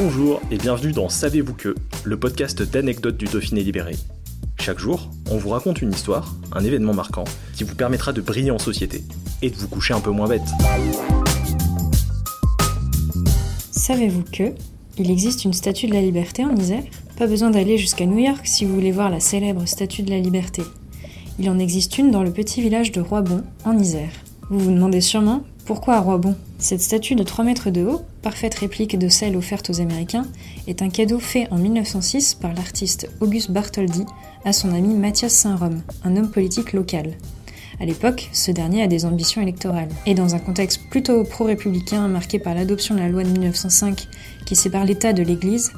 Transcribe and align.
Bonjour 0.00 0.40
et 0.52 0.58
bienvenue 0.58 0.92
dans 0.92 1.08
Savez-vous 1.08 1.54
que, 1.54 1.74
le 2.04 2.16
podcast 2.16 2.62
d'anecdotes 2.62 3.16
du 3.16 3.24
Dauphiné 3.24 3.64
libéré. 3.64 3.96
Chaque 4.60 4.78
jour, 4.78 5.10
on 5.28 5.38
vous 5.38 5.48
raconte 5.48 5.82
une 5.82 5.90
histoire, 5.90 6.36
un 6.52 6.62
événement 6.62 6.94
marquant, 6.94 7.24
qui 7.56 7.64
vous 7.64 7.74
permettra 7.74 8.12
de 8.12 8.20
briller 8.20 8.52
en 8.52 8.60
société 8.60 9.02
et 9.42 9.50
de 9.50 9.56
vous 9.56 9.66
coucher 9.66 9.94
un 9.94 10.00
peu 10.00 10.12
moins 10.12 10.28
bête. 10.28 10.46
Savez-vous 13.72 14.22
que 14.22 14.52
il 14.98 15.10
existe 15.10 15.44
une 15.44 15.52
statue 15.52 15.88
de 15.88 15.94
la 15.94 16.00
liberté 16.00 16.44
en 16.44 16.54
Isère? 16.54 16.84
Pas 17.16 17.26
besoin 17.26 17.50
d'aller 17.50 17.76
jusqu'à 17.76 18.06
New 18.06 18.20
York 18.20 18.42
si 18.46 18.64
vous 18.64 18.74
voulez 18.76 18.92
voir 18.92 19.10
la 19.10 19.18
célèbre 19.18 19.66
statue 19.66 20.02
de 20.02 20.10
la 20.10 20.20
liberté. 20.20 20.62
Il 21.40 21.50
en 21.50 21.58
existe 21.58 21.98
une 21.98 22.12
dans 22.12 22.22
le 22.22 22.30
petit 22.30 22.62
village 22.62 22.92
de 22.92 23.00
Roibon, 23.00 23.42
en 23.64 23.76
Isère. 23.76 24.12
Vous 24.48 24.60
vous 24.60 24.70
demandez 24.70 25.00
sûrement 25.00 25.42
pourquoi 25.68 25.96
à 25.96 26.00
Roibon 26.00 26.34
Cette 26.56 26.80
statue 26.80 27.14
de 27.14 27.22
3 27.22 27.44
mètres 27.44 27.68
de 27.68 27.84
haut, 27.84 28.00
parfaite 28.22 28.54
réplique 28.54 28.98
de 28.98 29.10
celle 29.10 29.36
offerte 29.36 29.68
aux 29.68 29.82
Américains, 29.82 30.24
est 30.66 30.80
un 30.80 30.88
cadeau 30.88 31.18
fait 31.18 31.46
en 31.50 31.58
1906 31.58 32.32
par 32.32 32.54
l'artiste 32.54 33.10
Auguste 33.20 33.50
Bartholdi 33.50 34.06
à 34.46 34.54
son 34.54 34.72
ami 34.74 34.94
Mathias 34.94 35.34
Saint-Rome, 35.34 35.82
un 36.04 36.16
homme 36.16 36.30
politique 36.30 36.72
local. 36.72 37.18
À 37.80 37.84
l'époque, 37.84 38.30
ce 38.32 38.50
dernier 38.50 38.82
a 38.82 38.86
des 38.86 39.04
ambitions 39.04 39.42
électorales. 39.42 39.90
Et 40.06 40.14
dans 40.14 40.34
un 40.34 40.38
contexte 40.38 40.88
plutôt 40.88 41.22
pro-républicain 41.22 42.08
marqué 42.08 42.38
par 42.38 42.54
l'adoption 42.54 42.94
de 42.94 43.00
la 43.00 43.10
loi 43.10 43.22
de 43.22 43.28
1905 43.28 44.08
qui 44.46 44.56
sépare 44.56 44.86
l'État 44.86 45.12
de 45.12 45.22
l'Église, 45.22 45.72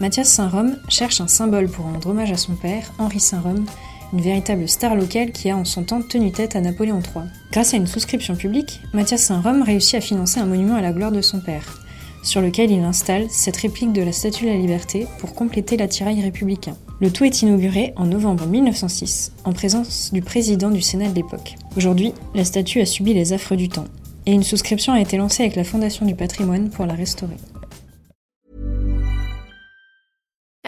Mathias 0.00 0.30
Saint-Rome 0.30 0.78
cherche 0.88 1.20
un 1.20 1.28
symbole 1.28 1.68
pour 1.68 1.84
rendre 1.84 2.08
hommage 2.08 2.32
à 2.32 2.38
son 2.38 2.54
père, 2.54 2.94
Henri 2.98 3.20
Saint-Rome, 3.20 3.66
une 4.14 4.20
véritable 4.20 4.68
star 4.68 4.94
locale 4.94 5.32
qui 5.32 5.50
a 5.50 5.56
en 5.56 5.64
son 5.64 5.82
temps 5.82 6.00
tenu 6.00 6.30
tête 6.30 6.54
à 6.54 6.60
Napoléon 6.60 7.00
III. 7.00 7.24
Grâce 7.50 7.74
à 7.74 7.76
une 7.76 7.88
souscription 7.88 8.36
publique, 8.36 8.80
Mathias 8.92 9.22
Saint-Rome 9.22 9.62
réussit 9.62 9.96
à 9.96 10.00
financer 10.00 10.38
un 10.38 10.46
monument 10.46 10.76
à 10.76 10.80
la 10.80 10.92
gloire 10.92 11.10
de 11.10 11.20
son 11.20 11.40
père, 11.40 11.80
sur 12.22 12.40
lequel 12.40 12.70
il 12.70 12.84
installe 12.84 13.26
cette 13.28 13.56
réplique 13.56 13.92
de 13.92 14.02
la 14.02 14.12
Statue 14.12 14.44
de 14.44 14.50
la 14.50 14.56
Liberté 14.56 15.08
pour 15.18 15.34
compléter 15.34 15.76
l'attirail 15.76 16.22
républicain. 16.22 16.76
Le 17.00 17.10
tout 17.10 17.24
est 17.24 17.42
inauguré 17.42 17.92
en 17.96 18.06
novembre 18.06 18.46
1906, 18.46 19.32
en 19.44 19.52
présence 19.52 20.12
du 20.12 20.22
président 20.22 20.70
du 20.70 20.80
Sénat 20.80 21.08
de 21.08 21.16
l'époque. 21.16 21.56
Aujourd'hui, 21.76 22.14
la 22.36 22.44
statue 22.44 22.80
a 22.80 22.86
subi 22.86 23.14
les 23.14 23.32
affres 23.32 23.56
du 23.56 23.68
temps, 23.68 23.86
et 24.26 24.32
une 24.32 24.44
souscription 24.44 24.92
a 24.92 25.00
été 25.00 25.16
lancée 25.16 25.42
avec 25.42 25.56
la 25.56 25.64
Fondation 25.64 26.06
du 26.06 26.14
patrimoine 26.14 26.70
pour 26.70 26.86
la 26.86 26.94
restaurer. 26.94 27.36